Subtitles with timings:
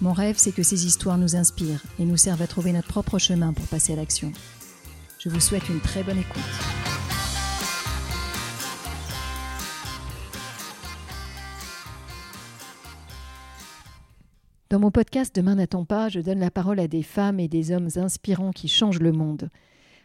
[0.00, 3.18] Mon rêve, c'est que ces histoires nous inspirent et nous servent à trouver notre propre
[3.18, 4.32] chemin pour passer à l'action.
[5.20, 6.42] Je vous souhaite une très bonne écoute.
[14.68, 17.70] Dans mon podcast Demain n'attend pas, je donne la parole à des femmes et des
[17.70, 19.48] hommes inspirants qui changent le monde.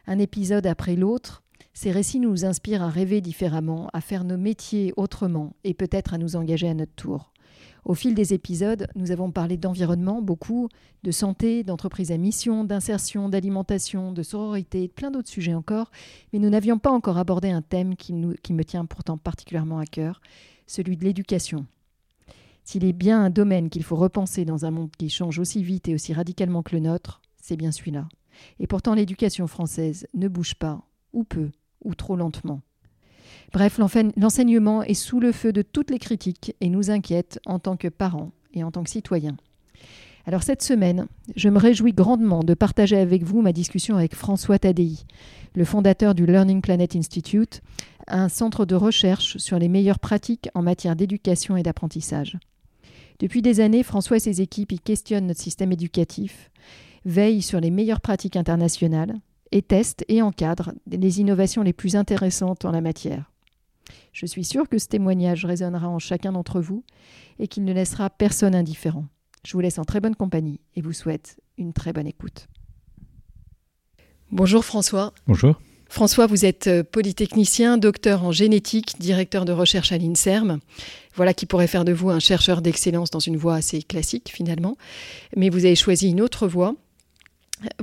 [0.05, 1.41] Un épisode après l'autre,
[1.73, 6.19] ces récits nous inspirent à rêver différemment, à faire nos métiers autrement et peut-être à
[6.19, 7.33] nous engager à notre tour.
[7.85, 10.69] Au fil des épisodes, nous avons parlé d'environnement beaucoup,
[11.03, 15.91] de santé, d'entreprise à mission, d'insertion, d'alimentation, de sororité, de plein d'autres sujets encore,
[16.33, 18.13] mais nous n'avions pas encore abordé un thème qui,
[18.43, 20.21] qui me tient pourtant particulièrement à cœur,
[20.67, 21.65] celui de l'éducation.
[22.63, 25.87] S'il est bien un domaine qu'il faut repenser dans un monde qui change aussi vite
[25.87, 28.07] et aussi radicalement que le nôtre, c'est bien celui-là.
[28.59, 30.81] Et pourtant l'éducation française ne bouge pas,
[31.13, 31.49] ou peu,
[31.83, 32.61] ou trop lentement.
[33.51, 37.77] Bref, l'enseignement est sous le feu de toutes les critiques et nous inquiète en tant
[37.77, 39.37] que parents et en tant que citoyens.
[40.25, 44.59] Alors cette semaine, je me réjouis grandement de partager avec vous ma discussion avec François
[44.59, 44.97] Tadei,
[45.55, 47.61] le fondateur du Learning Planet Institute,
[48.07, 52.37] un centre de recherche sur les meilleures pratiques en matière d'éducation et d'apprentissage.
[53.19, 56.51] Depuis des années, François et ses équipes y questionnent notre système éducatif,
[57.05, 59.15] veillent sur les meilleures pratiques internationales
[59.51, 63.31] et testent et encadrent les innovations les plus intéressantes en la matière.
[64.13, 66.83] Je suis sûre que ce témoignage résonnera en chacun d'entre vous
[67.39, 69.05] et qu'il ne laissera personne indifférent.
[69.45, 72.47] Je vous laisse en très bonne compagnie et vous souhaite une très bonne écoute.
[74.31, 75.13] Bonjour François.
[75.27, 75.59] Bonjour.
[75.89, 80.59] François, vous êtes euh, polytechnicien, docteur en génétique, directeur de recherche à l'INSERM.
[81.15, 84.77] Voilà qui pourrait faire de vous un chercheur d'excellence dans une voie assez classique finalement.
[85.35, 86.75] Mais vous avez choisi une autre voie.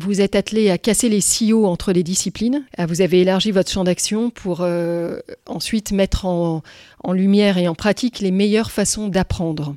[0.01, 2.65] Vous êtes attelé à casser les silos entre les disciplines.
[2.79, 6.63] Euh, vous avez élargi votre champ d'action pour euh, ensuite mettre en,
[7.13, 9.77] lumière et en pratique les meilleures façons d'apprendre.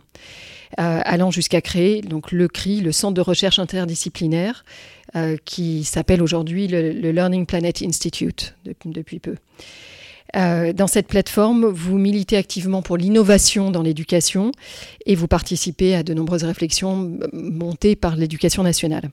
[0.77, 4.63] allant jusqu'à créer donc le CRI, le Centre de recherche interdisciplinaire,
[5.15, 8.53] euh, qui s'appelle aujourd'hui le, Learning Planet Institute
[8.85, 9.35] depuis, peu.
[10.35, 14.51] Euh, dans cette plateforme, vous militez activement pour l'innovation dans l'éducation
[15.05, 19.09] et vous participez à de nombreuses réflexions montées par l'éducation nationale.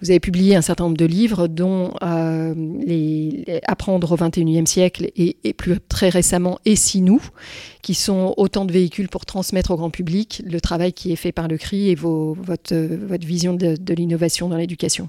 [0.00, 2.54] Vous avez publié un certain nombre de livres, dont euh,
[2.84, 7.22] les, Apprendre au XXIe siècle et, plus très récemment Et si nous,
[7.82, 11.32] qui sont autant de véhicules pour transmettre au grand public le travail qui est fait
[11.32, 12.74] par le CRI et votre,
[13.20, 15.08] vision de l'innovation dans l'éducation.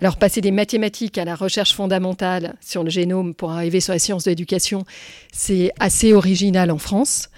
[0.00, 3.98] Alors passer des mathématiques à la recherche fondamentale sur le génome pour arriver sur la
[3.98, 4.84] science de l'éducation,
[5.32, 7.30] c'est assez original en France.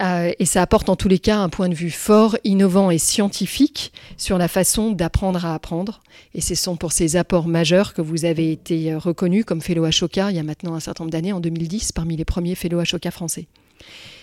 [0.00, 2.96] Euh, et ça apporte en tous les cas un point de vue fort, innovant et
[2.96, 6.00] scientifique sur la façon d'apprendre à apprendre.
[6.34, 10.30] Et ce sont pour ces apports majeurs que vous avez été reconnu comme fellow Ashoka
[10.30, 13.10] il y a maintenant un certain nombre d'années, en 2010, parmi les premiers fellow Ashoka
[13.10, 13.46] français.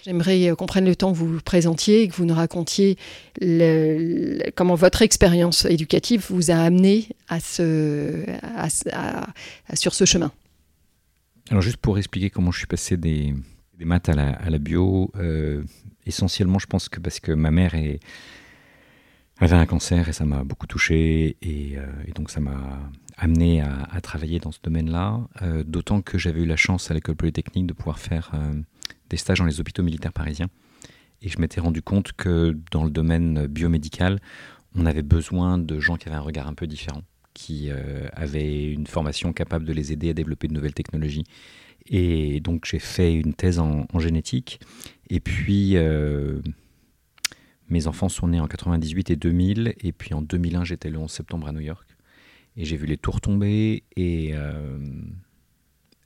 [0.08, 2.98] J'aimerais euh, qu'on prenne le temps que vous vous présentiez et que vous nous racontiez
[4.56, 8.24] comment votre expérience éducative vous a amené à ce,
[9.74, 10.32] sur ce chemin.
[11.50, 13.34] Alors juste pour expliquer comment je suis passé des,
[13.80, 15.64] maths à la, bio, euh,
[16.06, 17.76] essentiellement je pense que parce que ma mère
[19.40, 21.86] avait un cancer et ça m'a beaucoup touché et, euh,
[22.16, 22.80] donc ça m'a
[23.18, 25.20] amené à, travailler dans ce domaine-là,
[25.66, 28.32] d'autant que j'avais eu la chance à l'école polytechnique de pouvoir faire
[29.10, 30.48] des stages dans les hôpitaux militaires parisiens.
[31.22, 34.20] Et je m'étais rendu compte que dans le domaine biomédical,
[34.76, 37.02] on avait besoin de gens qui avaient un regard un peu différent,
[37.34, 41.24] qui euh, avaient une formation capable de les aider à développer de nouvelles technologies.
[41.88, 44.60] Et donc j'ai fait une thèse en, génétique.
[45.10, 46.42] Et puis euh,
[47.70, 49.76] mes enfants sont nés en 98 et 2000.
[49.82, 51.88] Et puis en 2001, j'étais le 11 septembre à New York.
[52.56, 53.84] Et j'ai vu les tours tomber.
[53.96, 54.78] Et euh,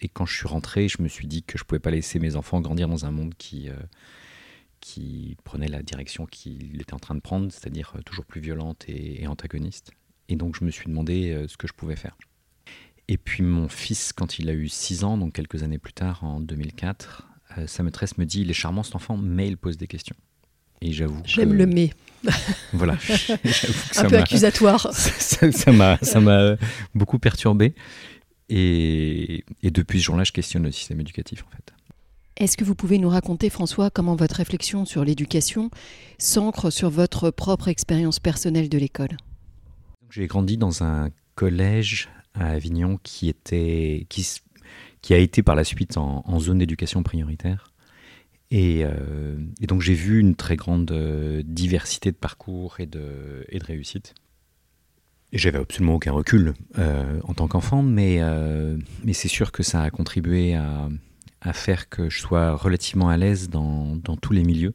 [0.01, 2.19] et quand je suis rentré, je me suis dit que je ne pouvais pas laisser
[2.19, 3.75] mes enfants grandir dans un monde qui, euh,
[4.79, 8.83] qui prenait la direction qu'il était en train de prendre, c'est-à-dire euh, toujours plus violente
[8.87, 9.91] et, antagoniste.
[10.27, 12.17] Et donc je me suis demandé euh, ce que je pouvais faire.
[13.07, 16.23] Et puis mon fils, quand il a eu 6 ans, donc quelques années plus tard,
[16.23, 17.27] en 2004,
[17.67, 20.15] sa maîtresse me dit, il est charmant cet enfant, mais il pose des questions.
[20.79, 21.21] Et j'avoue.
[21.25, 21.91] J'aime le mais.
[22.73, 22.97] voilà.
[23.97, 24.87] un peu accusatoire.
[24.93, 26.55] Ça m'a
[26.95, 27.75] beaucoup perturbé.
[28.53, 31.73] Et, depuis ce jour-là, je questionne le système éducatif, en fait.
[32.35, 35.71] Est-ce que vous pouvez nous raconter, François, comment votre réflexion sur l'éducation
[36.17, 39.15] s'ancre sur votre propre expérience personnelle de l'école?
[40.09, 44.27] J'ai grandi dans un collège à Avignon qui, était, qui,
[45.01, 47.71] qui a été par la suite en, zone d'éducation prioritaire.
[48.49, 53.45] Et, euh, et donc j'ai vu une très grande euh, diversité de parcours et de,
[53.47, 54.13] et de réussite.
[55.33, 58.19] J'avais absolument aucun recul euh, en tant qu'enfant, mais,
[59.03, 63.49] mais c'est sûr que ça a contribué à, faire que je sois relativement à l'aise
[63.49, 64.73] dans, tous les milieux.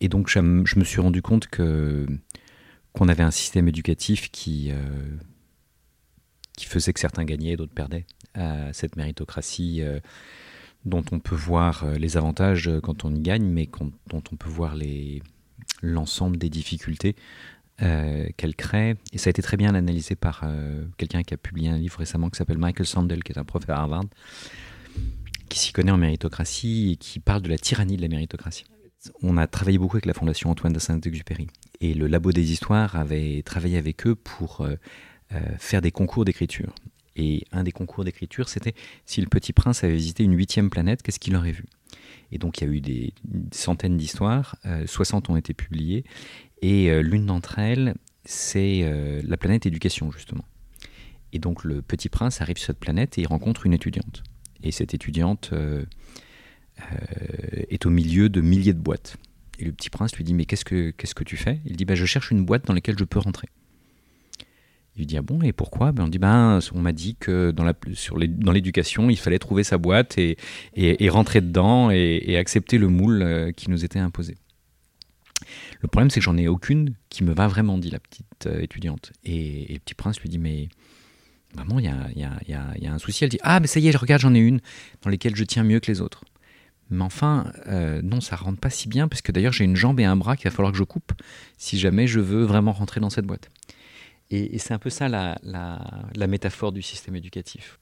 [0.00, 2.06] Et donc je, me suis rendu compte que
[2.92, 4.70] qu'on avait un système éducatif qui,
[6.56, 8.06] qui faisait que certains gagnaient et d'autres perdaient.
[8.72, 10.00] cette méritocratie euh,
[10.84, 13.68] dont on peut voir euh, les avantages quand on y gagne, mais
[14.08, 14.76] dont on peut voir
[15.82, 17.16] l'ensemble des difficultés
[17.82, 18.96] euh, qu'elle crée.
[19.12, 20.44] Et ça a été très bien analysé par
[20.96, 23.68] quelqu'un qui a publié un livre récemment qui s'appelle Michael Sandel, qui est un prof
[23.68, 24.04] à Harvard,
[25.48, 28.64] qui s'y connaît en méritocratie et qui parle de la tyrannie de la méritocratie.
[29.22, 31.48] On a travaillé beaucoup avec la Fondation Antoine de Saint-Exupéry.
[31.80, 34.76] Et le Labo des Histoires avait travaillé avec eux pour euh,
[35.58, 36.72] faire des concours d'écriture.
[37.16, 38.74] Et un des concours d'écriture, c'était
[39.04, 41.64] si le petit prince avait visité une huitième planète, qu'est-ce qu'il aurait vu?
[42.32, 43.14] Et donc il y a eu des,
[43.52, 44.56] centaines d'histoires,
[44.86, 46.04] 60 euh, ont été publiées,
[46.60, 47.94] et euh, l'une d'entre elles,
[48.24, 48.88] c'est
[49.24, 50.44] la planète éducation, justement.
[51.32, 54.22] Et donc le petit prince arrive sur cette planète et il rencontre une étudiante.
[54.62, 55.52] Et cette étudiante
[57.68, 59.16] est au milieu de milliers de boîtes.
[59.58, 61.60] Et le petit prince lui dit Mais qu'est-ce que, que tu fais?
[61.64, 63.48] Il dit bah, Je cherche une boîte dans laquelle je peux rentrer.
[64.94, 65.92] Il lui dit ah bon et pourquoi?
[65.92, 70.18] Ben on dit ben on m'a dit que dans l'éducation il fallait trouver sa boîte
[70.18, 70.36] et,
[70.74, 74.36] et, rentrer dedans et, accepter le moule euh, qui nous était imposé.
[75.80, 78.60] Le problème c'est que j'en ai aucune qui me va vraiment dit la petite euh,
[78.60, 80.68] étudiante et, le petit prince lui dit mais
[81.56, 83.80] maman il y a, y, a, y a, un souci elle dit ah mais ça
[83.80, 84.60] y est je regarde j'en ai une
[85.02, 86.22] dans lesquelles je tiens mieux que les autres.
[86.92, 89.98] Mais enfin, euh, non, ça rentre pas si bien, parce que d'ailleurs j'ai une jambe
[89.98, 91.12] et un bras qu'il va falloir que je coupe
[91.56, 93.48] si jamais je veux vraiment rentrer dans cette boîte.
[94.32, 97.78] Et, c'est un peu ça la, métaphore du système éducatif.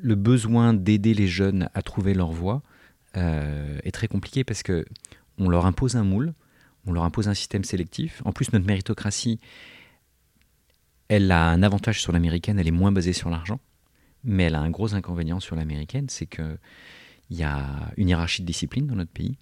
[0.00, 2.62] Le besoin d'aider les jeunes à trouver leur voie
[3.16, 4.86] euh, est très compliqué parce que
[5.38, 6.34] on leur impose un moule,
[6.86, 8.22] on leur impose un système sélectif.
[8.24, 9.40] En plus, notre méritocratie,
[11.08, 13.58] elle a un avantage sur l'américaine, elle est moins basée sur l'argent,
[14.22, 16.58] mais elle a un gros inconvénient sur l'américaine, c'est qu'il
[17.30, 19.36] y a une hiérarchie de discipline dans notre pays,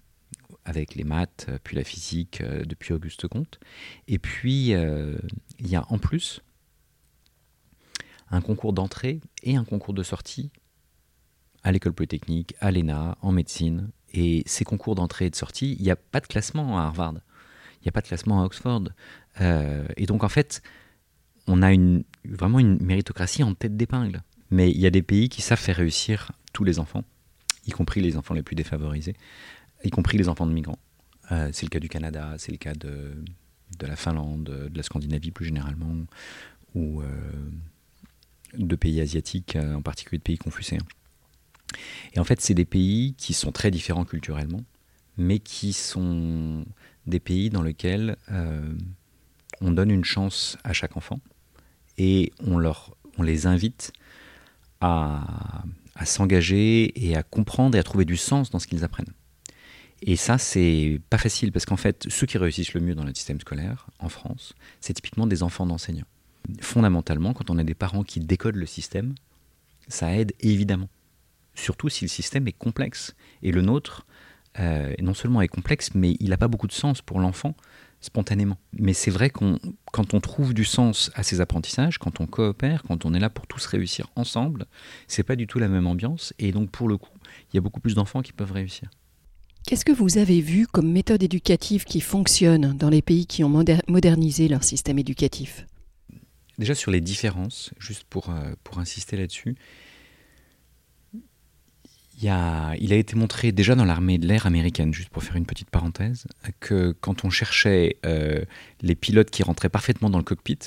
[0.65, 3.59] avec les maths, puis la physique euh, depuis Auguste Comte.
[4.07, 5.15] Et puis, euh,
[5.59, 6.41] il y a en plus
[8.29, 10.51] un concours d'entrée et un concours de sortie
[11.63, 13.89] à l'école polytechnique, à l'ENA, en médecine.
[14.13, 17.15] Et ces concours d'entrée et de sortie, il n'y a pas de classement à Harvard,
[17.81, 18.83] il n'y a pas de classement à Oxford.
[19.41, 20.61] Euh, et donc en fait,
[21.47, 21.71] on a
[22.25, 24.21] vraiment une méritocratie en tête d'épingle.
[24.49, 27.03] Mais il y a des pays qui savent faire réussir tous les enfants,
[27.65, 29.15] y compris les enfants les plus défavorisés,
[29.83, 30.79] y compris les enfants de migrants.
[31.31, 33.21] Euh, c'est le cas du Canada, c'est le cas de,
[33.77, 35.93] de, la Finlande, de la Scandinavie plus généralement,
[36.75, 37.07] ou euh,
[38.57, 40.85] de pays asiatiques, euh, en particulier de pays confucéens.
[42.13, 44.63] Et en fait, c'est des pays qui sont très différents culturellement,
[45.17, 46.65] mais qui sont
[47.05, 48.73] des pays dans lesquels euh,
[49.61, 51.19] on donne une chance à chaque enfant
[51.97, 53.91] et on, leur, on les invite
[54.81, 55.63] à,
[55.95, 59.13] à s'engager et à comprendre et à trouver du sens dans ce qu'ils apprennent.
[60.03, 63.13] Et ça, c'est pas facile parce qu'en fait, ceux qui réussissent le mieux dans le
[63.15, 66.05] système scolaire en France, c'est typiquement des enfants d'enseignants
[66.61, 69.15] fondamentalement, quand on a des parents qui décodent le système,
[69.87, 70.89] ça aide évidemment.
[71.55, 73.15] Surtout si le système est complexe.
[73.41, 74.05] Et le nôtre,
[74.59, 77.55] euh, non seulement est complexe, mais il n'a pas beaucoup de sens pour l'enfant
[77.99, 78.57] spontanément.
[78.73, 79.57] Mais c'est vrai qu'on,
[79.91, 83.29] quand on trouve du sens à ces apprentissages, quand on coopère, quand on est là
[83.29, 84.65] pour tous réussir ensemble,
[85.07, 86.33] c'est pas du tout la même ambiance.
[86.37, 87.13] Et donc pour le coup,
[87.51, 88.89] il y a beaucoup plus d'enfants qui peuvent réussir.
[89.65, 93.49] Qu'est-ce que vous avez vu comme méthode éducative qui fonctionne dans les pays qui ont
[93.87, 95.65] modernisé leur système éducatif?
[96.57, 99.55] Déjà sur les différences, juste pour, euh, pour insister là-dessus,
[102.19, 105.69] il, a, été montré déjà dans l'armée de l'air américaine, juste pour faire une petite
[105.69, 106.25] parenthèse,
[106.59, 108.43] que quand on cherchait euh,
[108.81, 110.59] les pilotes qui rentraient parfaitement dans le cockpit,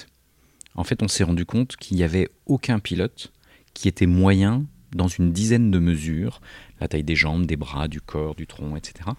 [0.77, 3.33] en fait on s'est rendu compte qu'il n'y avait aucun pilote
[3.75, 6.41] qui était moyen dans une dizaine de mesures,
[6.81, 9.11] la taille des jambes, des bras, du corps, du tronc, etc.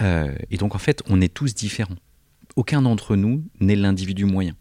[0.00, 1.96] Euh, et donc en fait on est tous différents.
[2.54, 4.56] Aucun d'entre nous n'est l'individu moyen.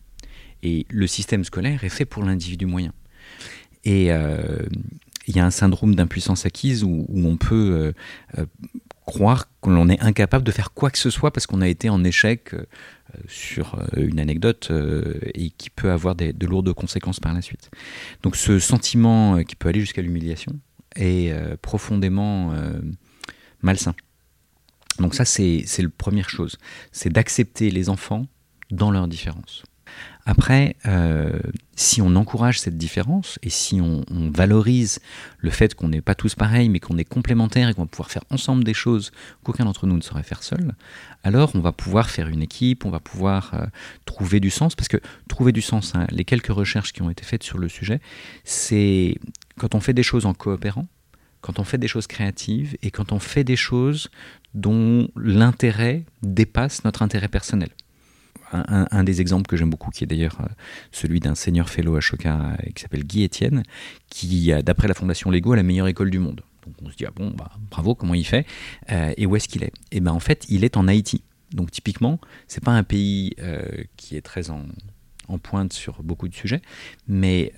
[0.65, 2.91] Et le système scolaire est fait pour l'individu moyen.
[3.83, 4.65] Et euh,
[5.27, 7.93] il y a un syndrome d'impuissance acquise où, on peut
[8.35, 8.47] euh, euh,
[9.05, 12.03] croire qu'on est incapable de faire quoi que ce soit parce qu'on a été en
[12.03, 12.55] échec
[13.27, 14.71] sur une anecdote
[15.35, 17.69] et qui peut avoir de lourdes conséquences par la suite.
[18.23, 20.53] Donc ce sentiment qui peut aller jusqu'à l'humiliation
[20.95, 21.31] est
[21.61, 22.53] profondément
[23.61, 23.93] malsain.
[24.99, 26.57] Donc ça, c'est la première chose.
[26.91, 28.25] C'est d'accepter les enfants
[28.71, 29.63] dans leurs différences.
[30.27, 31.39] Après, euh,
[31.75, 34.99] si on encourage cette différence et si on, valorise
[35.37, 38.09] le fait qu'on n'est pas tous pareils, mais qu'on est complémentaires et qu'on va pouvoir
[38.09, 39.11] faire ensemble des choses
[39.43, 40.73] qu'aucun d'entre nous ne saurait faire seul,
[41.23, 43.65] alors on va pouvoir faire une équipe, on va pouvoir euh,
[44.05, 44.75] trouver du sens.
[44.75, 47.69] Parce que trouver du sens, hein, les quelques recherches qui ont été faites sur le
[47.69, 48.01] sujet,
[48.43, 49.19] c'est
[49.59, 50.87] quand on fait des choses en coopérant,
[51.41, 54.09] quand on fait des choses créatives et quand on fait des choses
[54.55, 57.69] dont l'intérêt dépasse notre intérêt personnel
[58.51, 60.47] un, des exemples que j'aime beaucoup, qui est d'ailleurs euh,
[60.91, 63.63] celui d'un senior fellow à Choca euh, qui s'appelle Guy Etienne,
[64.09, 66.41] qui, d'après la Fondation Lego, a la meilleure école du monde.
[66.65, 68.45] Donc on se dit, ah bon, bah, bravo, comment il fait
[68.91, 69.71] euh, Et où est-ce qu'il est?
[69.91, 71.23] Et bien en fait, il est en Haïti.
[71.51, 73.35] Donc typiquement, c'est pas un pays
[73.97, 74.65] qui est très en,
[75.37, 76.61] pointe sur beaucoup de sujets,
[77.07, 77.53] mais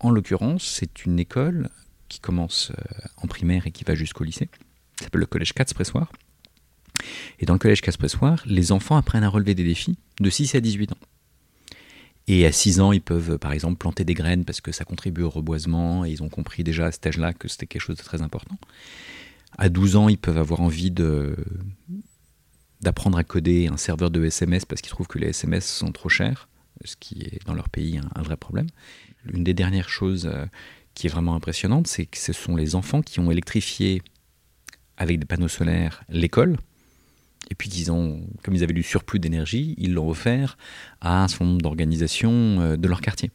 [0.00, 1.70] en l'occurrence, c'est une école
[2.08, 2.72] qui commence
[3.16, 4.48] en primaire et qui va jusqu'au lycée.
[4.98, 6.12] Ça s'appelle le collège Katz-Pressoir.
[7.38, 10.60] Et dans le collège Caspressoir, les enfants apprennent à relever des défis de 6 à
[10.60, 10.98] 18 ans.
[12.28, 15.22] Et à 6 ans, ils peuvent par exemple planter des graines parce que ça contribue
[15.22, 18.02] au reboisement et ils ont compris déjà à cet âge-là que c'était quelque chose de
[18.02, 18.58] très important.
[19.58, 20.90] À 12 ans, ils peuvent avoir envie
[22.80, 26.08] d'apprendre à coder un serveur de SMS parce qu'ils trouvent que les SMS sont trop
[26.08, 26.48] chers,
[26.84, 28.66] ce qui est dans leur pays un, vrai problème.
[29.32, 30.46] Une des dernières choses euh,
[30.94, 34.02] qui est vraiment impressionnante, c'est que ce sont les enfants qui ont électrifié
[34.96, 36.56] avec des panneaux solaires l'école
[37.50, 40.58] et puis, disons, comme ils avaient du surplus d'énergie, ils l'ont offert
[41.00, 43.30] à un certain nombre d'organisations euh, de leur quartier.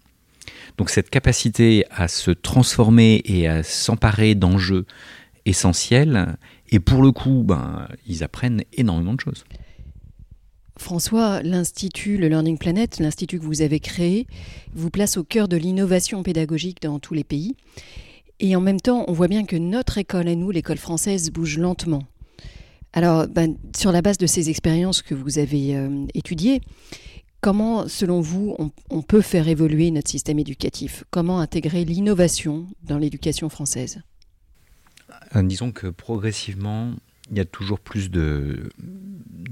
[0.77, 4.86] Donc cette capacité à se transformer et à s'emparer d'enjeux
[5.46, 6.38] essentiels,
[6.70, 9.44] et pour le coup, ben, ils apprennent énormément de choses.
[10.77, 14.25] François, l'Institut, le Learning Planet, l'Institut que vous avez créé,
[14.74, 17.56] vous place au cœur de l'innovation pédagogique dans tous les pays.
[18.39, 21.60] Et en même temps, on voit bien que notre école à nous, l'école française, bouge
[21.60, 22.03] lentement.
[22.94, 26.62] Alors, ben, sur la base de ces expériences que vous avez euh, étudiées,
[27.40, 28.56] comment, selon vous,
[28.90, 31.04] on, peut faire évoluer notre système éducatif?
[31.10, 34.02] Comment intégrer l'innovation dans l'éducation française?
[35.36, 36.94] Euh, Disons que progressivement,
[37.30, 38.72] il y a toujours plus de,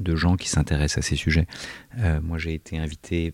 [0.06, 1.48] gens qui s'intéressent à ces sujets.
[2.00, 3.34] Euh, moi, j'ai été invité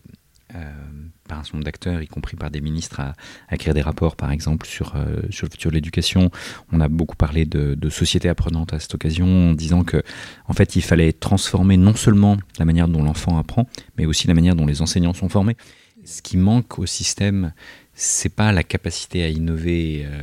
[1.26, 3.14] par un certain nombre d'acteurs, y compris par des ministres, à,
[3.52, 6.30] écrire des rapports, par exemple, sur, euh, sur le futur de l'éducation.
[6.72, 10.02] On a beaucoup parlé de, de société apprenante à cette occasion, en disant que,
[10.46, 14.34] en fait, il fallait transformer non seulement la manière dont l'enfant apprend, mais aussi la
[14.34, 15.56] manière dont les enseignants sont formés.
[16.04, 17.52] Ce qui manque au système,
[17.94, 20.22] c'est pas la capacité à innover euh,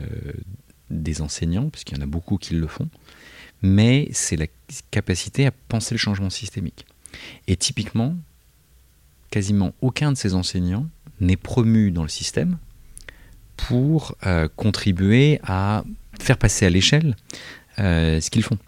[0.89, 2.87] des enseignants, parce qu'il y en a beaucoup qui le font,
[3.61, 4.47] mais c'est la
[4.91, 6.85] capacité à penser le changement systémique.
[7.47, 8.15] Et typiquement,
[9.33, 10.85] quasiment aucun de ces enseignants
[11.19, 12.59] n'est promu dans le système
[13.57, 15.83] pour euh, contribuer à
[16.19, 17.15] faire passer à l'échelle
[17.79, 18.59] euh, ce qu'ils font.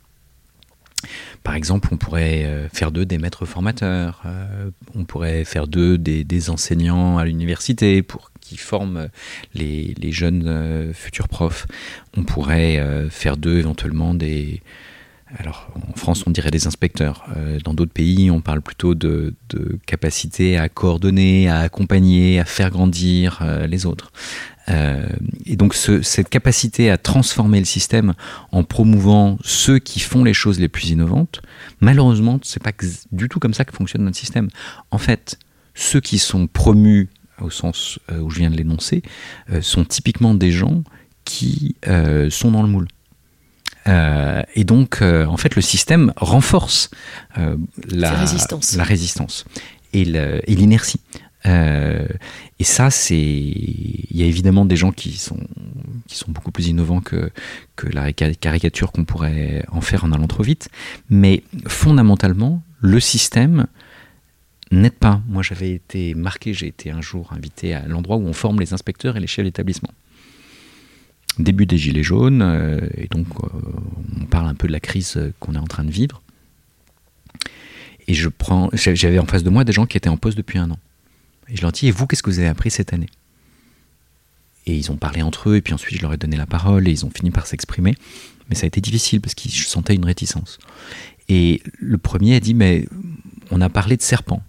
[1.43, 4.23] Par exemple, on pourrait euh, faire d'eux des maîtres formateurs,
[4.95, 9.09] on pourrait faire d'eux des, enseignants à l'université pour qui forment
[9.53, 11.67] les, les jeunes futurs profs.
[12.17, 14.63] On pourrait faire d'eux éventuellement des,
[15.33, 19.33] alors en France on dirait des inspecteurs, euh, dans d'autres pays on parle plutôt de,
[19.85, 24.11] capacité à coordonner, à accompagner, à faire grandir euh, les autres.
[24.67, 25.07] Euh,
[25.45, 28.13] et donc cette capacité à transformer le système
[28.51, 31.41] en promouvant ceux qui font les choses les plus innovantes,
[31.81, 32.71] malheureusement c'est pas
[33.11, 34.49] du tout comme ça que fonctionne notre système.
[34.91, 35.39] En fait,
[35.73, 37.09] ceux qui sont promus
[37.41, 39.03] au sens où je viens de l'énoncer
[39.61, 40.83] sont typiquement des gens
[41.25, 41.75] qui
[42.29, 42.87] sont dans le moule.
[43.87, 46.89] Euh, et donc, euh, en fait, le système renforce
[47.37, 48.75] euh, la, résistance.
[48.75, 49.45] la, résistance.
[49.93, 51.01] et l'inertie.
[51.45, 55.39] et ça, c'est, il y a évidemment des gens qui sont
[56.07, 57.31] qui sont beaucoup plus innovants que
[57.75, 60.69] que la caricature qu'on pourrait en faire en allant trop vite.
[61.09, 63.67] Mais fondamentalement, le système
[64.71, 65.21] n'aide pas.
[65.27, 68.73] Moi, j'avais été marqué, j'ai été un jour invité à l'endroit où on forme les
[68.73, 69.91] inspecteurs et les chefs d'établissement
[71.39, 73.47] début des Gilets jaunes, euh, et donc euh,
[74.21, 76.21] on parle un peu de la crise qu'on est en train de vivre.
[78.07, 80.59] Et je prends, j'avais en face de moi des gens qui étaient en poste depuis
[80.59, 80.79] un an.
[81.49, 83.09] Et je leur dis, et vous, qu'est-ce que vous avez appris cette année?
[84.67, 86.87] Et ils ont parlé entre eux, et puis ensuite je leur ai donné la parole,
[86.87, 87.95] et ils ont fini par s'exprimer.
[88.49, 90.59] Mais ça a été difficile parce qu'ils sentaient une réticence.
[91.29, 92.87] Et le premier a dit, mais
[93.51, 94.43] on a parlé de serpents.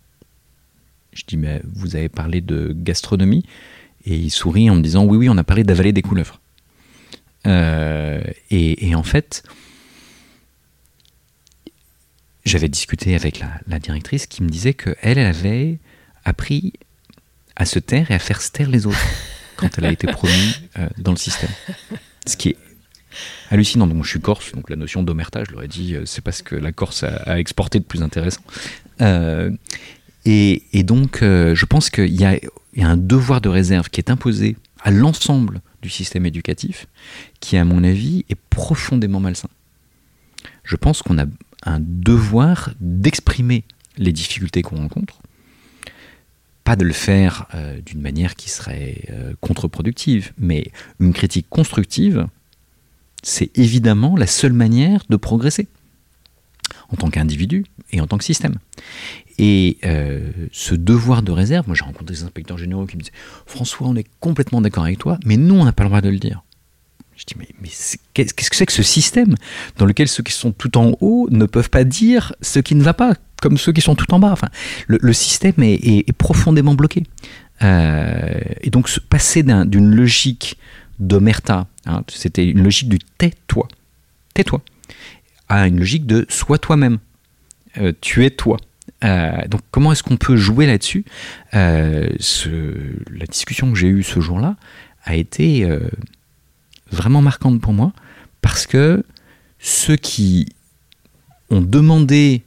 [1.14, 3.44] Je dis, mais vous avez parlé de gastronomie?
[4.04, 6.40] Et il sourit en me disant, oui, oui, on a parlé d'avaler des couleuvres.
[7.46, 9.42] Euh, et, en fait,
[12.44, 15.78] j'avais discuté avec la, directrice qui me disait qu'elle, elle avait
[16.24, 16.72] appris
[17.54, 18.98] à se taire et à faire se taire les autres
[19.56, 20.32] quand elle a été promue
[20.78, 21.50] euh, dans le système.
[22.26, 22.56] Ce qui est
[23.50, 23.86] hallucinant.
[23.86, 26.54] Donc je suis corse, donc la notion d'omerta, je leur ai dit, c'est parce que
[26.54, 28.42] la Corse a, exporté de plus intéressant.
[30.28, 32.24] Et, donc, je pense qu'il y, y
[32.82, 36.86] a, un devoir de réserve qui est imposé à l'ensemble du système éducatif,
[37.40, 39.48] qui, à mon avis, est profondément malsain.
[40.64, 41.26] Je pense qu'on a
[41.64, 43.64] un devoir d'exprimer
[43.98, 45.20] les difficultés qu'on rencontre,
[46.64, 52.26] pas de le faire euh, d'une manière qui serait euh, contre-productive, mais une critique constructive,
[53.22, 55.68] c'est évidemment la seule manière de progresser
[56.90, 58.56] en tant qu'individu et en tant que système.
[59.38, 63.12] Et euh, ce devoir de réserve, moi j'ai rencontré des inspecteurs généraux qui me disaient
[63.46, 66.08] François, on est complètement d'accord avec toi, mais nous on n'a pas le droit de
[66.08, 66.42] le dire.
[67.16, 67.70] Je dis mais, mais
[68.12, 69.34] qu'est-ce que c'est que ce système
[69.78, 72.82] dans lequel ceux qui sont tout en haut ne peuvent pas dire ce qui ne
[72.82, 74.30] va pas, comme ceux qui sont tout en bas?
[74.32, 74.48] Enfin,
[74.86, 77.04] le, système est, profondément bloqué.
[77.62, 80.58] Euh, et donc passer d'une logique
[80.98, 83.66] d'omerta, hein, c'était une logique du tais-toi,
[84.34, 84.60] tais-toi,
[85.48, 86.98] à une logique de sois toi-même,
[87.78, 88.58] euh, tu es toi.
[89.04, 91.06] Euh, donc comment est-ce qu'on peut jouer là-dessus?
[91.52, 94.56] La discussion que j'ai eue ce jour-là
[95.04, 95.66] a été
[96.90, 97.92] vraiment marquante pour moi
[98.42, 99.04] parce que
[99.58, 100.46] ceux qui
[101.50, 102.42] ont demandé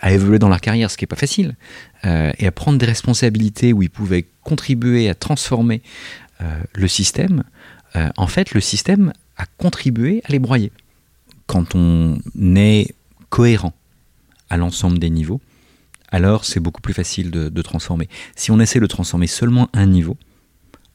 [0.00, 1.56] à évoluer dans leur carrière, ce qui n'est pas facile,
[2.04, 5.82] et à prendre des responsabilités où ils pouvaient contribuer à transformer
[6.74, 7.44] le système,
[8.16, 10.72] en fait le système a contribué à les broyer.
[11.46, 12.18] Quand on
[12.56, 12.94] est
[13.28, 13.74] cohérent
[14.48, 15.40] à l'ensemble des niveaux,
[16.10, 18.08] alors c'est beaucoup plus facile de, transformer.
[18.36, 20.16] Si on essaie de transformer seulement un niveau,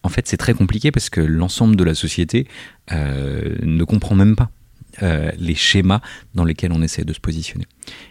[0.05, 2.47] en fait c'est très compliqué parce que l'ensemble de la société
[2.91, 4.51] euh, ne comprend même pas
[5.03, 5.99] euh, les schémas
[6.35, 7.65] dans lesquels on essaie de se positionner.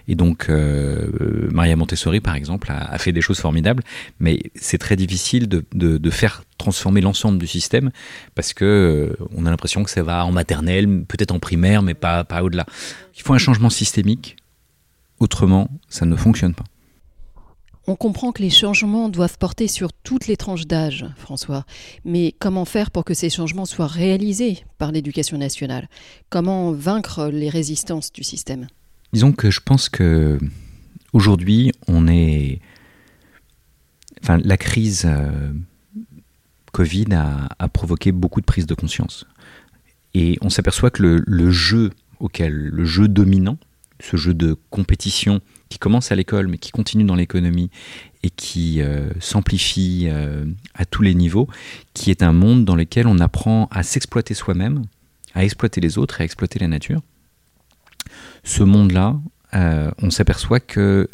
[0.07, 3.83] Et donc, euh, Maria Montessori, par exemple, a, fait des choses formidables,
[4.21, 7.91] mais c'est très difficile de, faire transformer l'ensemble du système
[8.35, 12.23] parce que on a l'impression que ça va en maternelle, peut-être en primaire, mais pas,
[12.25, 12.67] pas au-delà.
[13.17, 14.37] Il faut un changement systémique,
[15.21, 16.65] autrement, ça ne fonctionne pas.
[17.87, 21.67] On comprend que les changements doivent porter sur toutes les tranches d'âge, François.
[22.05, 25.89] Mais comment faire pour que ces changements soient réalisés par l'éducation nationale?
[26.31, 28.69] Comment vaincre les résistances du système?
[29.13, 30.39] Disons que je pense que
[31.13, 32.61] aujourd'hui, on est.
[34.23, 35.53] Enfin, la crise euh,
[36.73, 39.27] Covid a, provoqué beaucoup de prise de conscience.
[40.15, 43.59] Et on s'aperçoit que le jeu auquel, le jeu dominant,
[44.01, 45.41] ce jeu de compétition
[45.75, 47.69] qui commence à l'école mais qui continue dans l'économie
[48.23, 51.49] et qui euh, s'amplifie euh, à tous les niveaux,
[51.95, 54.85] qui est un monde dans lequel on apprend à s'exploiter soi-même,
[55.35, 57.01] à exploiter les autres et à exploiter la nature.
[58.45, 59.19] Ce monde-là,
[59.55, 61.09] euh, on s'aperçoit que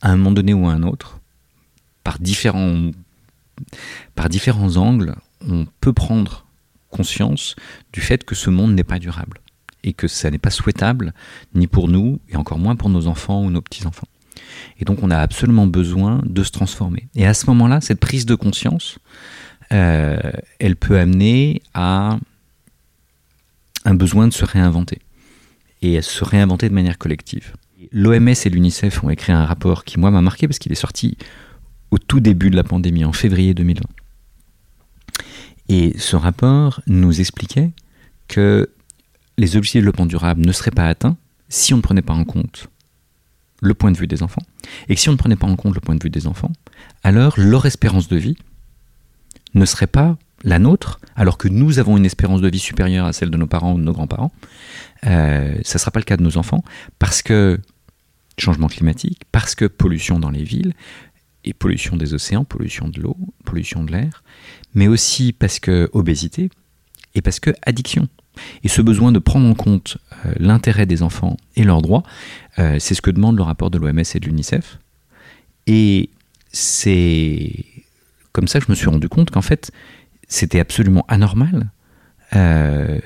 [0.00, 1.20] un moment donné ou à un autre,
[2.02, 2.92] par différents
[4.76, 5.14] angles,
[5.46, 6.46] on peut prendre
[6.88, 7.56] conscience
[7.92, 9.42] du fait que ce monde n'est pas durable
[9.84, 11.14] et que ça n'est pas souhaitable
[11.54, 14.08] ni pour nous et encore moins pour nos enfants ou nos petits-enfants.
[14.78, 17.08] Et donc on a absolument besoin de se transformer.
[17.14, 18.98] Et à ce moment-là, cette prise de conscience,
[19.72, 20.18] euh,
[20.58, 22.18] elle peut amener à
[23.84, 24.98] un besoin de se réinventer
[25.82, 27.54] et à se réinventer de manière collective.
[27.92, 31.16] L'OMS et l'UNICEF ont écrit un rapport qui, moi, m'a marqué parce qu'il est sorti
[31.90, 33.82] au tout début de la pandémie, en février 2020.
[35.68, 37.70] Et ce rapport nous expliquait
[38.28, 38.68] que
[39.40, 41.16] les objectifs de développement durable ne seraient pas atteints
[41.48, 42.68] si on ne prenait pas en compte
[43.62, 44.42] le point de vue des enfants.
[44.88, 46.52] Et si on ne prenait pas en compte le point de vue des enfants,
[47.02, 48.36] alors leur espérance de vie
[49.54, 53.12] ne serait pas la nôtre, alors que nous avons une espérance de vie supérieure à
[53.12, 54.32] celle de nos parents ou de nos grands-parents.
[55.06, 56.62] Euh, ça ne sera pas le cas de nos enfants,
[56.98, 57.58] parce que
[58.38, 60.74] changement climatique, parce que pollution dans les villes,
[61.44, 64.22] et pollution des océans, pollution de l'eau, pollution de l'air,
[64.74, 66.50] mais aussi parce que obésité,
[67.14, 68.08] et parce que addiction.
[68.64, 72.02] Et ce besoin de prendre en compte euh, l'intérêt des enfants et leurs droits,
[72.58, 74.78] euh, c'est ce que demande le rapport de l'OMS et de l'UNICEF.
[75.66, 76.10] Et
[76.52, 77.64] c'est
[78.32, 79.70] comme ça que je me suis rendu compte qu'en fait,
[80.28, 81.70] c'était absolument anormal.
[82.36, 82.98] Euh,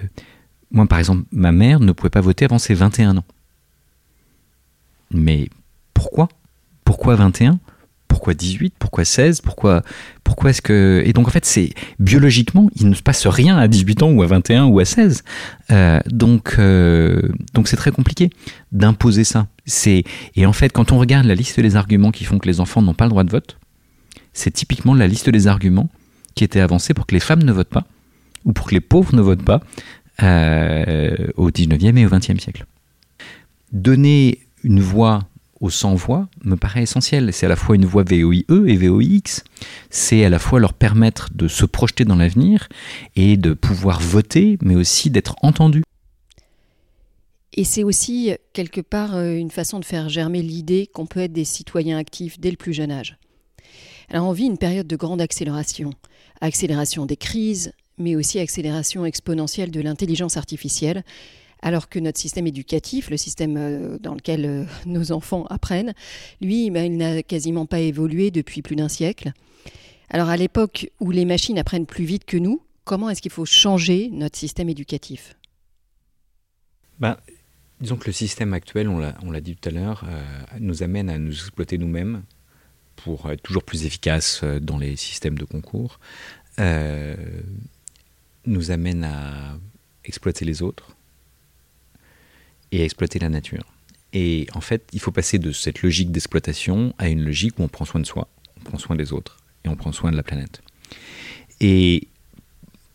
[0.71, 3.25] moi, par exemple, ma mère ne pouvait pas voter avant ses 21 ans.
[5.11, 5.49] Mais
[5.95, 6.29] pourquoi?
[6.85, 7.59] Pourquoi 21
[8.09, 9.83] pourquoi 18 Pourquoi 16 Pourquoi,
[10.23, 11.03] pourquoi est-ce que...
[11.05, 14.23] Et donc en fait, c'est biologiquement, il ne se passe rien à 18 ans ou
[14.23, 15.25] à 21 ou à 16.
[15.71, 17.23] Euh, donc euh,
[17.55, 18.31] donc c'est très compliqué
[18.73, 19.47] d'imposer ça.
[19.67, 20.05] C'est
[20.37, 22.83] Et en fait, quand on regarde la liste des arguments qui font que les enfants
[22.83, 23.59] n'ont pas le droit de vote,
[24.33, 25.89] c'est typiquement la liste des arguments
[26.35, 27.87] qui étaient avancés pour que les femmes ne votent pas
[28.45, 29.61] ou pour que les pauvres ne votent pas
[30.23, 32.67] euh, au 19e et au 20e siècle.
[33.73, 35.21] Donner une voix
[35.65, 37.33] aux 100 voix me paraît essentiel.
[37.33, 39.43] C'est à la fois une voix VOIE et VOIX.
[39.89, 42.69] C'est à la fois leur permettre de se projeter dans l'avenir
[43.17, 45.83] et de pouvoir voter, mais aussi d'être entendu.
[47.55, 51.33] Et c'est aussi quelque part euh, une façon de faire germer l'idée qu'on peut être
[51.33, 53.17] des citoyens actifs dès le plus jeune âge.
[54.11, 55.91] Alors on vit une période de grande accélération.
[56.43, 61.05] Accélération des crises, mais aussi accélération exponentielle de l'intelligence artificielle,
[61.65, 65.95] alors que notre système éducatif, le système euh, dans lequel euh, nos enfants apprennent,
[66.41, 69.33] lui, ben, il n'a quasiment pas évolué depuis plus d'un siècle.
[70.11, 73.47] Alors à l'époque où les machines apprennent plus vite que nous, comment est-ce qu'il faut
[73.47, 75.37] changer notre système éducatif?
[77.01, 77.17] Ben,
[77.81, 80.23] Disons que le système actuel, on l'a dit tout à l'heure, euh,
[80.61, 82.23] nous amène à nous exploiter nous-mêmes
[82.95, 85.99] pour être toujours plus efficaces dans les systèmes de concours,
[88.47, 89.59] nous amène à
[90.05, 90.94] exploiter les autres,
[92.75, 93.65] et à exploiter la nature.
[94.13, 97.69] Et en fait, il faut passer de cette logique d'exploitation à une logique où on
[97.69, 98.29] prend soin de soi,
[98.61, 100.61] on prend soin des autres et on prend soin de la planète.
[101.61, 102.09] Et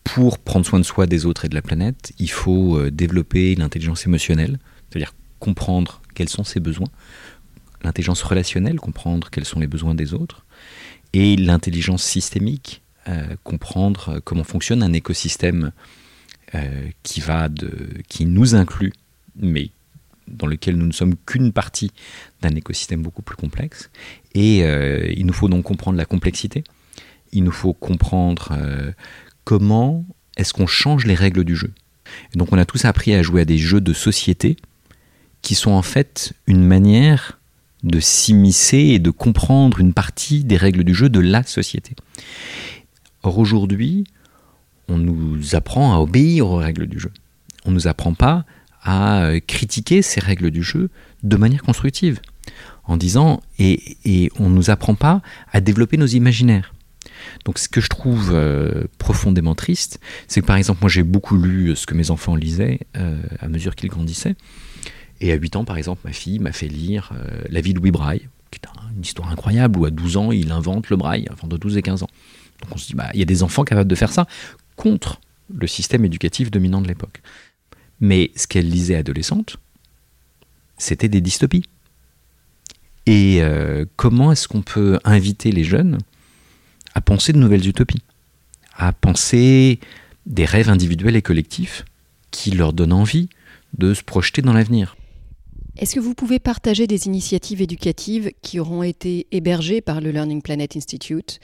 [0.04, 3.54] pour prendre soin de soi, des autres et de la planète, il faut euh, développer
[3.54, 6.88] l'intelligence émotionnelle, c'est-à-dire comprendre quels sont ses besoins,
[7.82, 10.44] l'intelligence relationnelle, comprendre quels sont les besoins des autres,
[11.14, 15.72] et l'intelligence systémique, euh, comprendre euh, comment fonctionne un écosystème
[17.04, 17.70] qui, va de,
[18.08, 18.92] qui nous inclut
[19.40, 19.70] mais
[20.28, 21.90] dans lequel nous ne sommes qu'une partie
[22.40, 23.90] d'un écosystème beaucoup plus complexe.
[24.34, 26.64] Et euh, il nous faut donc comprendre la complexité.
[27.32, 28.92] Il nous faut comprendre euh,
[29.44, 30.04] comment
[30.36, 31.72] est-ce qu'on change les règles du jeu.
[32.34, 34.56] donc on a tous appris à jouer à des jeux de société
[35.42, 37.38] qui sont en fait une manière
[37.82, 41.94] de s'immiscer et de comprendre une partie des règles du jeu de la société.
[43.22, 44.04] Or aujourd'hui,
[44.88, 47.12] on nous apprend à obéir aux règles du jeu.
[47.64, 48.44] On ne nous apprend pas
[48.82, 50.90] à euh, critiquer ces règles du jeu
[51.22, 52.20] de manière constructive,
[52.84, 56.74] en disant, et, on ne nous apprend pas à développer nos imaginaires.
[57.44, 61.36] Donc ce que je trouve euh, profondément triste, c'est que par exemple, moi j'ai beaucoup
[61.36, 64.36] lu ce que mes enfants lisaient euh, à mesure qu'ils grandissaient.
[65.20, 67.12] Et à 8 ans, par exemple, ma fille m'a fait lire
[67.50, 70.50] La vie de Louis Braille, qui est une histoire incroyable, où à 12 ans, il
[70.50, 72.10] invente le braille, enfin de 12 et 15 ans.
[72.62, 74.26] Donc on se dit, bah, il y a des enfants capables de faire ça
[74.76, 75.20] contre
[75.54, 77.20] le système éducatif dominant de l'époque.
[78.00, 79.58] Mais ce qu'elle lisait adolescente,
[80.78, 81.64] c'était des dystopies.
[83.06, 85.98] Et euh, comment est-ce qu'on peut inviter les jeunes
[86.94, 88.02] à penser de nouvelles utopies,
[88.76, 89.80] à penser
[90.26, 91.84] des rêves individuels et collectifs
[92.30, 93.28] qui leur donnent envie
[93.76, 94.96] de se projeter dans l'avenir?
[95.76, 100.42] Est-ce que vous pouvez partager des initiatives éducatives qui auront été hébergées par le Learning
[100.42, 101.40] Planet Institute,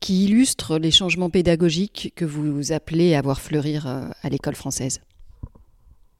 [0.00, 5.00] qui illustrent les changements pédagogiques que vous appelez à voir fleurir euh, à l'école française?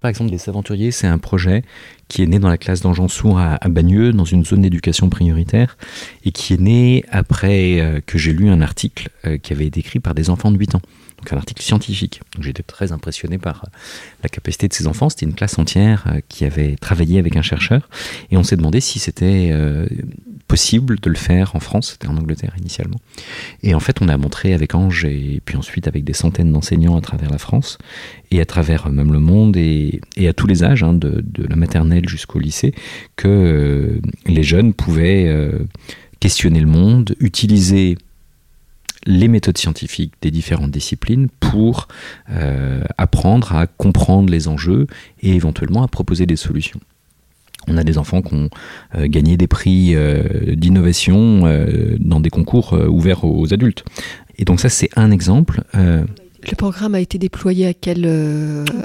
[0.05, 1.63] Par exemple, Les Aventuriers, c'est un projet
[2.09, 5.79] qui est né dans la classe d'Angensour à, à Bagneux, dans une zone d'éducation prioritaire,
[6.27, 9.81] et qui est né après euh, que j'ai lu un article euh, qui avait été
[9.81, 10.83] écrit par des enfants de 8 ans.
[11.33, 12.21] Un article scientifique.
[12.41, 13.69] J'étais très impressionné par euh,
[14.23, 15.09] la capacité de ces enfants.
[15.09, 17.89] C'était une classe entière qui avait travaillé avec un chercheur,
[18.31, 19.53] et on s'est demandé si c'était
[20.49, 22.99] possible de le faire en France, c'était en Angleterre initialement.
[23.63, 26.97] Et en fait, on a montré avec Ange et puis ensuite avec des centaines d'enseignants
[26.97, 27.79] à travers la France
[28.31, 32.09] et à travers même le monde et, à tous les âges, hein, de, la maternelle
[32.09, 32.75] jusqu'au lycée,
[33.17, 35.67] que euh, les jeunes pouvaient euh,
[36.21, 37.97] questionner le monde, utiliser
[39.07, 41.89] les méthodes scientifiques des différentes disciplines pour
[42.31, 44.87] euh, apprendre à comprendre les enjeux
[45.21, 46.81] et éventuellement à proposer des solutions.
[47.67, 48.51] On a des enfants qui ont
[48.95, 51.43] euh, gagné des prix euh, d'innovation
[51.99, 53.85] dans des concours ouverts aux adultes.
[54.39, 55.63] Et donc ça, c'est un exemple.
[55.75, 58.03] Le programme a été déployé à quelle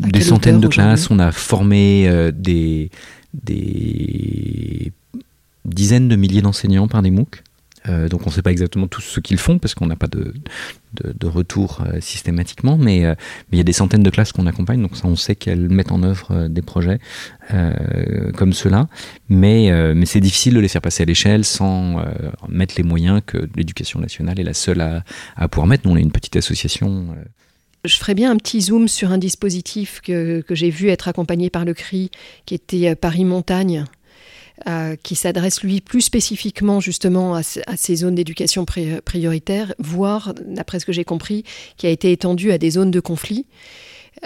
[0.03, 1.09] Des centaines de classes.
[1.11, 2.89] On a formé des,
[3.33, 4.93] des
[5.65, 7.43] dizaines de milliers d'enseignants par des MOOC.
[7.87, 10.07] Euh, donc on ne sait pas exactement tout ce qu'ils font parce qu'on n'a pas
[10.07, 10.33] de,
[10.93, 13.15] de, retour euh, systématiquement, mais, euh,
[13.51, 15.69] mais il y a des centaines de classes qu'on accompagne, donc ça on sait qu'elles
[15.69, 16.99] mettent en œuvre des projets
[18.37, 18.87] comme cela,
[19.27, 22.03] mais, mais c'est difficile de les faire passer à l'échelle sans
[22.47, 25.03] mettre les moyens que l'éducation nationale est la seule à,
[25.35, 25.87] à pouvoir mettre.
[25.87, 27.07] Nous on est une petite association.
[27.85, 31.49] Je ferais bien un petit zoom sur un dispositif que, que j'ai vu être accompagné
[31.49, 32.11] par le CRI,
[32.45, 33.85] qui était Paris Montagne,
[34.67, 40.85] euh, qui s'adresse lui plus spécifiquement justement à, ces zones d'éducation prioritaire, voire, d'après ce
[40.85, 41.45] que j'ai compris,
[41.77, 43.45] qui a été étendu à des zones de conflit.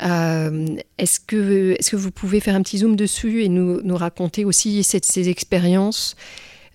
[0.04, 0.66] Euh,
[0.98, 4.44] est-ce que, est que vous pouvez faire un petit zoom dessus et nous, nous raconter
[4.44, 6.16] aussi cette, ces expériences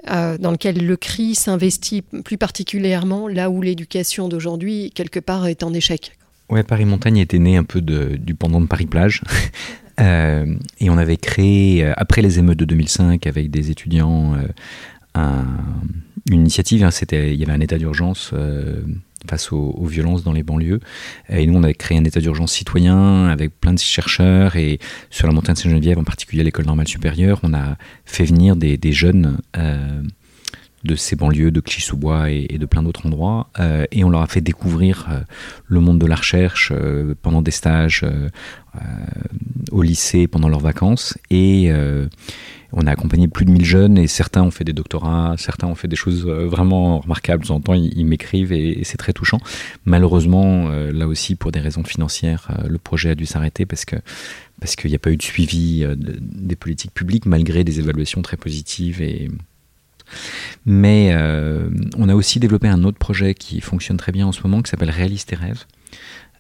[0.09, 5.65] euh, dans lesquelles le CRI s'investit plus particulièrement là où l'éducation d'aujourd'hui, quelque part, est
[5.65, 6.17] en échec?
[6.49, 8.89] Ouais, Paris Montagne était né un peu de, du pendant de Paris
[9.99, 10.49] Plage.
[10.81, 14.37] et on avait créé, après les émeutes de 2005, avec des étudiants,
[15.15, 16.85] une initiative.
[16.85, 18.33] Hein, il y avait un état d'urgence
[19.27, 20.81] face aux, violences dans les banlieues.
[21.29, 24.57] Et nous, on avait créé un état d'urgence citoyen avec plein de chercheurs.
[24.57, 24.79] Et
[25.11, 29.39] sur la montagne Saint-Geneviève, en particulier l'école normale supérieure, on a fait venir des, jeunes
[29.57, 30.03] euh,
[30.85, 33.49] de ces banlieues, de Clichy-sous-Bois et, de plein d'autres endroits.
[33.59, 35.21] Euh, et on leur a fait découvrir euh,
[35.67, 36.73] le monde de la recherche
[37.23, 38.05] pendant des stages
[39.73, 41.19] au lycée, pendant leurs vacances.
[41.31, 41.73] Et
[42.73, 45.75] on a accompagné plus de 1000 jeunes et certains ont fait des doctorats, certains ont
[45.75, 47.51] fait des choses euh, vraiment remarquables.
[47.51, 49.39] En temps, ils, m'écrivent et, c'est très touchant.
[49.85, 53.85] Malheureusement, euh, là aussi, pour des raisons financières, euh, le projet a dû s'arrêter parce
[53.85, 53.97] que
[54.61, 58.37] parce qu'il n'y a pas eu de suivi des politiques publiques malgré des évaluations très
[58.37, 59.31] positives et
[60.67, 61.15] mais
[61.97, 64.71] on a aussi développé un autre projet qui fonctionne très bien en ce moment qui
[64.71, 65.65] s'appelle Réaliste tes rêves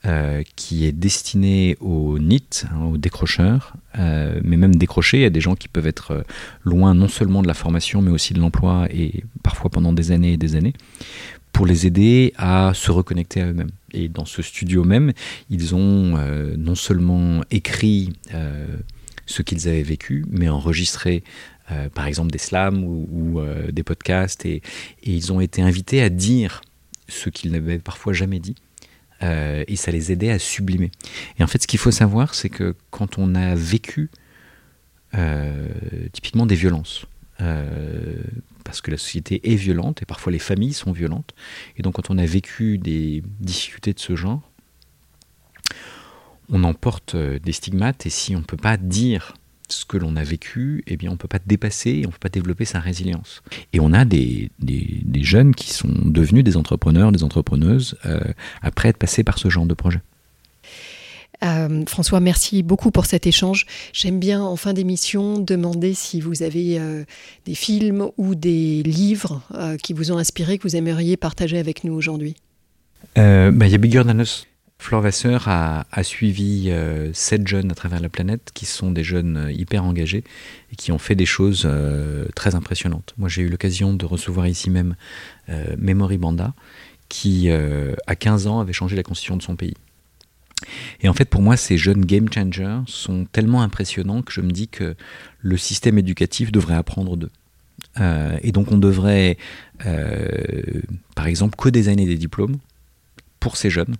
[0.06, 5.40] euh, qui est destiné aux NIT, hein, aux décrocheurs, euh, mais même décrochés, à des
[5.40, 6.22] gens qui peuvent être euh,
[6.62, 10.34] loin non seulement de la formation, mais aussi de l'emploi, et parfois pendant des années
[10.34, 10.72] et des années,
[11.50, 13.72] pour les aider à se reconnecter à eux-mêmes.
[13.92, 15.12] Et dans ce studio même,
[15.50, 16.16] ils ont
[16.56, 18.12] non seulement écrit
[19.26, 21.24] ce qu'ils avaient vécu, mais enregistré
[21.94, 24.62] par exemple des slams ou, des podcasts, et,
[25.02, 26.62] ils ont été invités à dire
[27.08, 28.54] ce qu'ils n'avaient parfois jamais dit
[29.22, 30.90] euh, et ça les aidait à sublimer.
[31.38, 34.10] Et en fait, ce qu'il faut savoir, c'est que quand on a vécu
[35.14, 35.68] euh,
[36.12, 37.06] typiquement des violences,
[37.40, 38.22] euh,
[38.64, 41.34] parce que la société est violente et parfois les familles sont violentes,
[41.76, 44.42] et donc quand on a vécu des difficultés de ce genre,
[46.50, 49.34] on emporte des stigmates et si on ne peut pas dire
[49.72, 52.18] ce que l'on a vécu, eh bien, on ne peut pas dépasser, on ne peut
[52.20, 53.42] pas développer sa résilience.
[53.72, 58.20] Et on a des, des, jeunes qui sont devenus des entrepreneurs, des entrepreneuses, euh,
[58.62, 60.00] après être passés par ce genre de projet.
[61.44, 63.66] Euh, François, merci beaucoup pour cet échange.
[63.92, 67.04] J'aime bien en fin d'émission demander si vous avez euh,
[67.44, 69.42] des films ou des livres
[69.82, 72.36] qui vous ont inspiré, que vous aimeriez partager avec nous aujourd'hui.
[73.14, 74.47] Bah, il y a Bigger Than Us
[74.80, 79.36] Flore Vasseur a, suivi euh, sept jeunes à travers la planète qui sont des jeunes
[79.36, 80.24] euh, hyper engagés
[80.72, 83.12] et qui ont fait des choses euh, très impressionnantes.
[83.18, 84.94] Moi, j'ai eu l'occasion de recevoir ici même
[85.78, 86.52] Memory Banda,
[87.08, 89.72] qui, à 15 ans, avait changé la constitution de son pays.
[91.00, 94.50] Et en fait, pour moi, ces jeunes game changers sont tellement impressionnants que je me
[94.50, 94.94] dis que
[95.40, 97.30] le système éducatif devrait apprendre d'eux.
[98.42, 99.38] et donc, on devrait,
[101.14, 102.58] par exemple, co-designer des diplômes
[103.40, 103.96] pour ces jeunes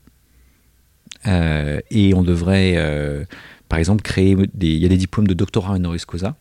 [1.25, 3.25] et on devrait, euh,
[3.69, 4.69] par exemple, créer des.
[4.69, 6.37] Il y a des diplômes de doctorat honoris causa,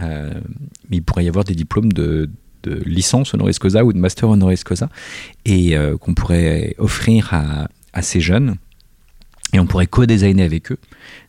[0.00, 0.32] euh,
[0.90, 2.28] mais il pourrait y avoir des diplômes de,
[2.84, 4.88] licence honoris causa ou de master honoris causa,
[5.44, 8.56] et qu'on pourrait offrir à, à, ces jeunes.
[9.52, 10.78] Et on pourrait co-designer avec eux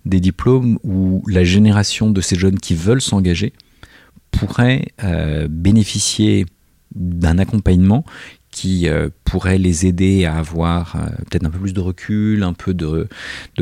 [0.05, 3.53] des diplômes où la génération de ces jeunes qui veulent s'engager
[4.31, 4.87] pourrait
[5.47, 6.47] bénéficier
[6.95, 8.03] d'un accompagnement
[8.57, 12.53] qui euh, pourrait les aider à avoir euh, peut-être un peu plus de recul, un
[12.53, 13.07] peu de,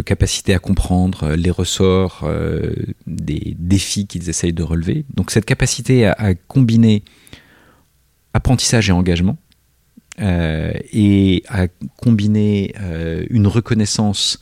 [0.06, 2.26] capacité à comprendre euh, les ressorts
[3.06, 5.04] des défis qu'ils essayent de relever.
[5.14, 7.04] Donc cette capacité à, combiner
[8.34, 9.38] apprentissage et engagement,
[10.18, 12.74] et à combiner
[13.30, 14.40] une reconnaissance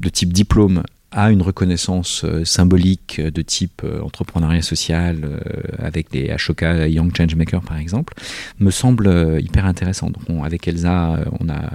[0.00, 5.40] de type diplôme a une reconnaissance euh, symbolique de type euh, entrepreneuriat social euh,
[5.78, 8.14] avec les Ashoka Young Changemaker par exemple,
[8.58, 10.10] me semble hyper intéressant.
[10.10, 11.70] Donc avec Elsa, on a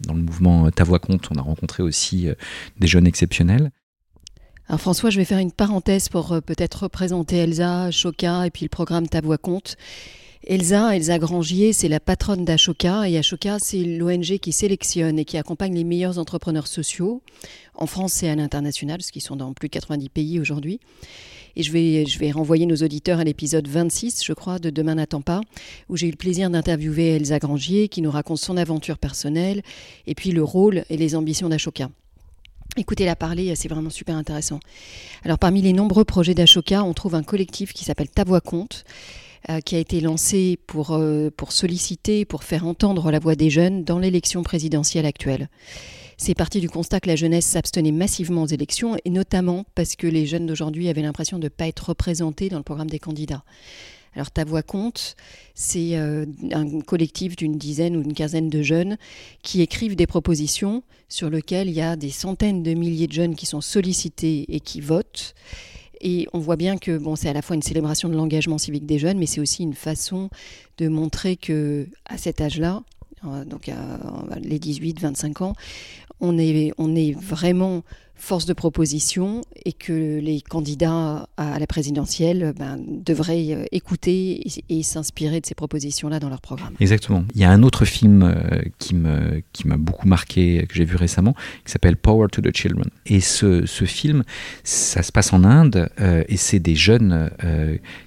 [0.00, 2.28] dans le mouvement Ta voix compte, on a rencontré aussi
[2.78, 3.70] des jeunes exceptionnels.
[4.68, 8.68] Alors François, je vais faire une parenthèse pour peut-être représenter Elsa, Ashoka et puis le
[8.68, 9.76] programme Ta voix compte.
[10.44, 15.38] Elsa, Elsa Grangier, c'est la patronne d'Ashoka et Ashoka, c'est l'ONG qui sélectionne et qui
[15.38, 17.22] accompagne les meilleurs entrepreneurs sociaux
[17.74, 20.78] en France et à l'international, parce qu'ils sont dans plus de 90 pays aujourd'hui.
[21.56, 24.96] Et je vais, je vais renvoyer nos auditeurs à l'épisode 26, je crois, de Demain
[24.96, 25.40] n'attend pas,
[25.88, 29.62] où j'ai eu le plaisir d'interviewer Elsa Grangier, qui nous raconte son aventure personnelle,
[30.06, 31.88] et puis le rôle et les ambitions d'Ashoka.
[32.76, 34.60] Écoutez-la parler, c'est vraiment super intéressant.
[35.24, 38.84] Alors parmi les nombreux projets d'Ashoka, on trouve un collectif qui s'appelle Ta Voix Compte,
[39.64, 43.84] qui a été lancé pour, euh, pour solliciter, pour faire entendre la voix des jeunes
[43.84, 45.48] dans l'élection présidentielle actuelle.
[46.16, 50.06] C'est parti du constat que la jeunesse s'abstenait massivement aux élections, et notamment parce que
[50.06, 53.44] les jeunes d'aujourd'hui avaient l'impression de ne pas être représentés dans le programme des candidats.
[54.14, 55.14] Alors ta voix compte,
[55.54, 58.96] c'est euh, un collectif d'une dizaine ou d'une quinzaine de jeunes
[59.42, 63.36] qui écrivent des propositions sur lesquelles il y a des centaines de milliers de jeunes
[63.36, 65.34] qui sont sollicités et qui votent.
[66.00, 68.86] Et on voit bien que bon, c'est à la fois une célébration de l'engagement civique
[68.86, 70.30] des jeunes, mais c'est aussi une façon
[70.78, 72.82] de montrer que à cet âge-là,
[73.46, 73.70] donc
[74.40, 75.54] les 18-25 ans,
[76.20, 77.82] on est, on est vraiment
[78.16, 84.82] force de proposition et que les candidats à la présidentielle ben, devraient euh, écouter et,
[84.82, 86.74] s'inspirer de ces propositions-là dans leur programme.
[86.80, 87.24] Exactement.
[87.34, 89.18] Il y a un autre film euh, qui m'a
[89.52, 91.34] qui beaucoup marqué, que j'ai vu récemment,
[91.64, 92.88] qui s'appelle Power to the Children.
[93.04, 94.24] Et ce, ce film,
[94.64, 97.30] ça se passe en Inde euh, et c'est des jeunes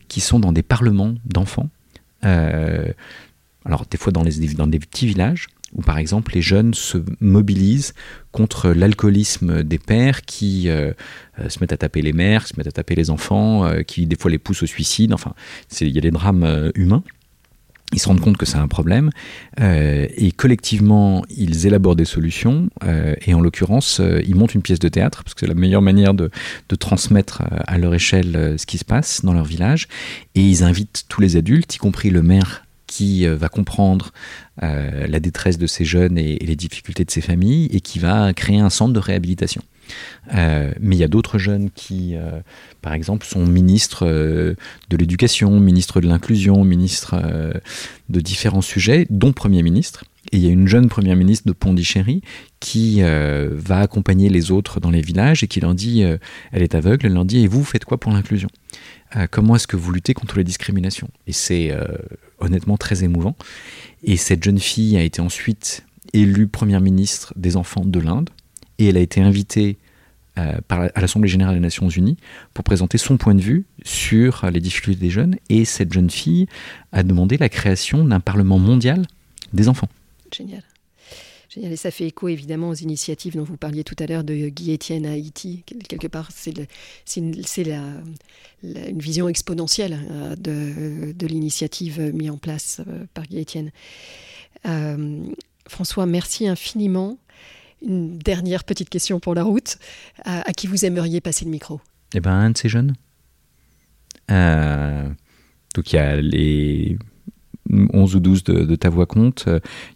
[0.07, 1.69] qui sont dans des parlements d'enfants.
[3.65, 6.97] Alors des fois dans, les, dans des petits villages où par exemple les jeunes se
[7.19, 7.93] mobilisent
[8.31, 10.93] contre l'alcoolisme des pères qui euh,
[11.39, 14.05] euh, se mettent à taper les mères, se mettent à taper les enfants, euh, qui
[14.05, 15.33] des fois les poussent au suicide, enfin
[15.81, 17.03] il y a des drames humains.
[17.91, 19.09] Ils se rendent compte que c'est un problème
[19.59, 22.69] et collectivement ils élaborent des solutions
[23.25, 26.13] et en l'occurrence ils montent une pièce de théâtre parce que c'est la meilleure manière
[26.13, 26.29] de,
[26.69, 29.87] de transmettre à leur échelle ce qui se passe dans leur village
[30.35, 34.11] et ils invitent tous les adultes, y compris le maire qui euh, va comprendre
[34.63, 38.33] euh, la détresse de ces jeunes et, les difficultés de ces familles et qui va
[38.33, 39.61] créer un centre de réhabilitation.
[40.33, 42.15] Euh, mais il y a d'autres jeunes qui,
[42.81, 47.15] par exemple, sont ministres de l'éducation, ministres de l'inclusion, ministres
[48.09, 50.03] de différents sujets, dont Premier ministre.
[50.31, 52.21] Et il y a une jeune Première ministre de Pondichéry
[52.59, 57.07] qui va accompagner les autres dans les villages et qui leur dit, elle est aveugle,
[57.07, 58.49] elle leur dit, et vous faites quoi pour l'inclusion?
[59.31, 61.09] Comment est-ce que vous luttez contre les discriminations?
[61.25, 61.75] Et c'est
[62.39, 63.35] honnêtement très émouvant.
[64.03, 68.29] Et cette jeune fille a été ensuite élue première ministre des enfants de l'Inde
[68.77, 69.77] et elle a été invitée
[70.37, 72.17] euh, à l'Assemblée générale des Nations unies
[72.53, 75.35] pour présenter son point de vue sur les difficultés des jeunes.
[75.49, 76.47] Et cette jeune fille
[76.91, 79.05] a demandé la création d'un Parlement mondial
[79.53, 79.89] des enfants.
[80.31, 80.63] Génial.
[81.57, 84.73] Et ça fait écho évidemment aux initiatives dont vous parliez tout à l'heure de Guy
[84.73, 85.63] Etienne à Haïti.
[85.87, 86.53] Quelque part, c'est
[87.17, 87.31] une,
[88.99, 93.71] vision exponentielle euh, de, de l'initiative mise en place euh, par Guy Etienne.
[94.67, 95.25] Euh,
[95.67, 97.17] François, merci infiniment.
[97.81, 99.77] Une dernière petite question pour la route.
[100.25, 101.79] À, qui vous aimeriez passer le micro?
[102.13, 102.93] Eh bien, un de ces jeunes.
[104.27, 106.97] donc il y a les
[107.69, 109.45] 11 ou 12 de, ta voix compte.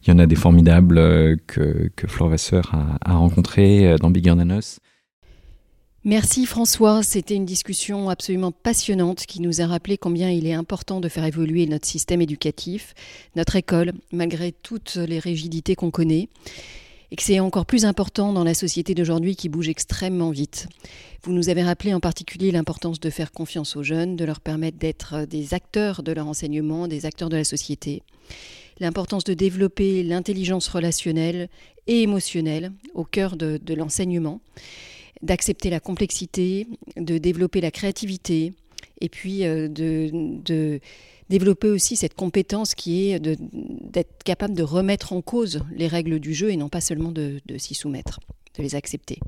[0.03, 4.11] Il y en a des formidables euh, que, que Flore Vasseur a, a euh, dans
[4.11, 4.79] Bigger Than Us.
[6.05, 10.99] Merci François, c'était une discussion absolument passionnante qui nous a rappelé combien il est important
[10.99, 12.93] de faire évoluer notre système éducatif,
[13.37, 16.27] notre école, malgré toutes les rigidités qu'on connaît
[17.13, 20.67] et que c'est encore plus important dans la société d'aujourd'hui qui bouge extrêmement vite.
[21.21, 24.79] Vous nous avez rappelé en particulier l'importance de faire confiance aux jeunes, de leur permettre
[24.79, 28.01] d'être des acteurs de leur enseignement, des acteurs de la société,
[28.79, 31.49] l'importance de développer l'intelligence relationnelle
[31.85, 34.41] et émotionnelle au cœur de, l'enseignement,
[35.21, 38.53] d'accepter la complexité, de développer la créativité,
[39.03, 40.79] et puis euh, de
[41.29, 46.33] développer aussi cette compétence qui est d'être capable de remettre en cause les règles du
[46.33, 48.19] jeu et non pas seulement de, s'y soumettre,
[48.57, 49.19] de les accepter.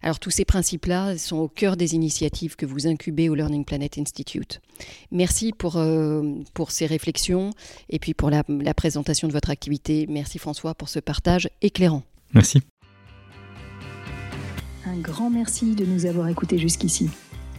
[0.00, 3.98] Alors tous ces principes-là sont au cœur des initiatives que vous incubez au Learning Planet
[3.98, 4.60] Institute.
[5.10, 6.22] Merci pour, euh,
[6.54, 7.50] pour ces réflexions
[7.88, 10.06] et puis pour la, la présentation de votre activité.
[10.08, 12.04] Merci François pour ce partage éclairant.
[12.32, 12.60] Merci.
[14.86, 17.10] Un grand merci de nous avoir écoutés jusqu'ici.